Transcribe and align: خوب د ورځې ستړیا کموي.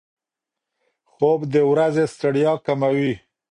خوب 1.11 1.39
د 1.53 1.55
ورځې 1.71 2.03
ستړیا 2.13 2.53
کموي. 2.65 3.13